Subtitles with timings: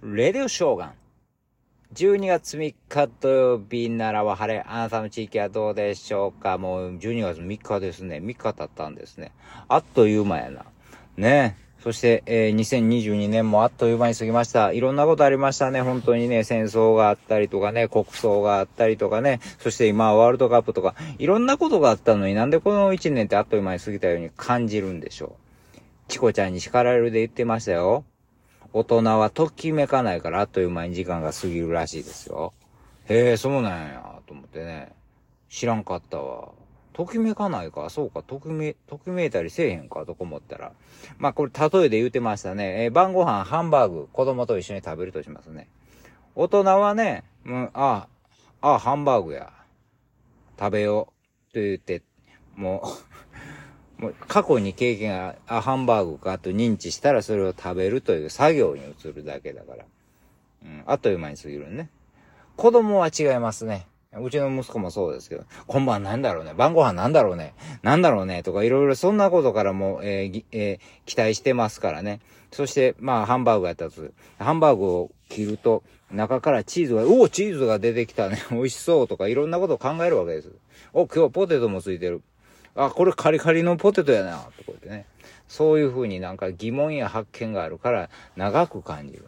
[0.00, 0.92] レディオショーガン。
[1.94, 4.60] 12月3日土曜日ならは晴れ。
[4.60, 6.56] あなたの地域はどうでしょうか？
[6.56, 8.18] もう12月3日ですね。
[8.18, 9.32] 3日経ったんですね。
[9.66, 10.66] あっという間やな。
[11.16, 14.70] ねそして、えー、2022年もあっという間に過ぎました。
[14.70, 15.80] いろんなことありましたね。
[15.80, 25.36] 本当にね、戦争があったりとかね、国葬があったりとかね、そして今ワールドカップとか、いろんなことがあったのになんでこの1年ってあっという間に過ぎたように感じるんでしょ
[25.74, 25.78] う？
[26.06, 28.04] チコちゃんに叱られるで言ってましたよ。
[28.72, 32.52] 大人はときめかないからあっという間に時間が過ぎるらしいですよ。
[33.08, 34.92] へえ、そうなんや、と思ってね。
[35.48, 36.50] 知らんかったわ。
[36.92, 40.72] ときめかないか、そうか、ときめ、ときめいたりせえへんか、とか思ったら。
[41.16, 42.84] まあ、これ、例えで言うてましたね。
[42.84, 45.68] えー、晩ご飯、ハンバーグ、子供と一緒に食べるとしますね。
[46.34, 48.08] 大人はね、うん、あ、
[48.60, 49.52] あ、ハンバーグや。
[50.58, 51.12] 食べよ
[51.50, 51.54] う。
[51.54, 52.02] と言って、
[52.54, 53.17] もう
[54.28, 59.84] 過去に経験が、あ、ハンバーグかと認知したらそれを食べるという作業に移るだけだから。
[60.64, 61.90] うん、あっという間に過ぎるね。
[62.56, 63.86] 子供は違いますね。
[64.16, 72.20] うちの息子もそうですけど、今晩なんだろうね、晩ご飯なんだろうね、なんだろうね、とかいろいろそんなことからも、えーえー、期待してますからね。
[72.50, 74.02] そして、まあ、ハンバーグやったと
[74.38, 80.50] ハンバーグを切ると、中からチーズが、おお、チーズが出てきたね、 美味しそうとかいろんなことを考えるわけです。
[80.94, 82.22] お、今日ポテトもついてる。
[82.78, 85.04] あ、これカリカリのポテトやな、とか言ってね。
[85.48, 89.24] そういうふうになんか疑問や発見があるから長く感じる。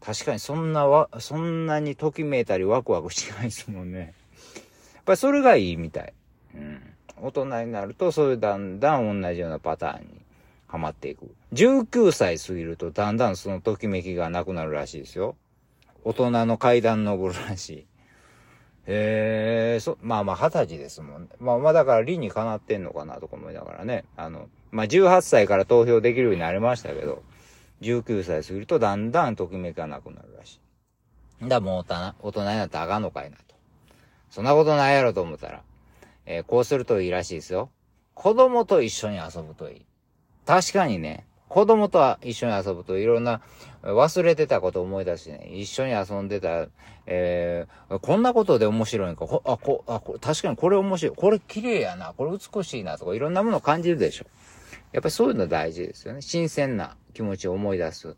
[0.00, 4.14] 確かにそんなわ、そんなにときめいたりワクワクしないですもんね。
[4.94, 6.14] やっぱりそれがいいみたい。
[6.54, 6.80] うん。
[7.20, 10.22] 大人になるとそういうだんだん同じようなパターンに
[10.66, 11.34] はまっていく。
[11.52, 15.36] 19歳過ぎるとだんだんそのときめきがなくなるらしいですよ。
[16.04, 17.86] 大人の階段登るらしい。
[18.86, 21.28] ええそ、まあまあ二十歳ですもん、ね。
[21.38, 24.04] まあまあだから理にかなってんのかなとか思いながらね。
[24.16, 27.22] あの、まあ18歳から投票できるようになりましたけど、
[27.82, 30.60] 19歳過ぎるとだんだんときめかなくなるらし
[31.42, 31.48] い。
[31.48, 33.54] だもう大人、になったらあかんのかいなと。
[34.30, 35.62] そんなことないやろと思ったら、
[36.26, 37.70] えー、こうするといいらしいですよ。
[38.14, 39.86] 子供と一緒に遊ぶといい。
[40.46, 43.42] 確かにね、子供とは一緒に遊ぶといろんな
[43.82, 46.68] 忘れてたこと思い出しね、一緒に遊んでた、
[47.06, 54.26] えー、こんなことで面白いんか、あ、こ、あ、こ確かにこれ面白い、これ綺麗やな、これ美しいなとかいろんなものを感じるでしょ。
[54.92, 56.22] やっぱりそういうの大事ですよね。
[56.22, 58.16] 新鮮な気持ちを思い出す。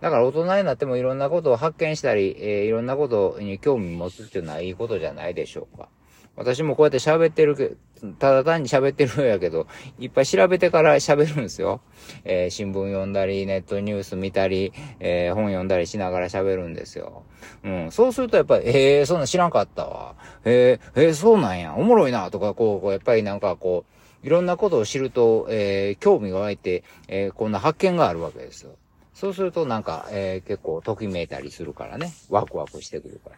[0.00, 5.88] だから大人になってもいろんなことを発見したり、えー、いろんなことに興味持つっていうのはいいことじゃないでしょうか。
[6.36, 7.72] 私もこうやって喋ってるけ
[8.18, 9.66] ただ単に喋ってるんやけど、
[9.98, 11.80] いっぱい調べてから喋るんですよ。
[12.24, 17.24] えー、新聞読んだり、ネットニュース見たり、えー、本読んだりしながら喋るんですよ。
[17.64, 17.92] うん。
[17.92, 20.14] そうするとやっぱり、えー、そんな知らんかったわ。
[20.44, 21.74] えー、えー、そうなんや。
[21.74, 23.84] おもろいな、とか、こう、こうやっぱりなんかこ
[24.22, 28.72] う、いろんなことを知ると、えー、興味が湧いて、えー、こんな発見があるわけですよ。
[29.14, 32.12] そうするとなんか、えー、結構、ときめいたりするからね。
[32.30, 33.36] ワクワクしてくるから。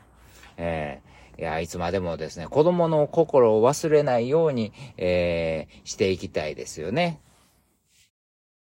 [0.59, 7.21] えーいや、いつまでもですね、子供の心を忘れないように、えー、していきたいですよね。